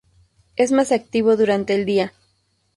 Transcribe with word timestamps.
Es 0.55 0.71
más 0.71 0.91
activo 0.91 1.37
durante 1.37 1.75
el 1.75 1.85
día. 1.85 2.11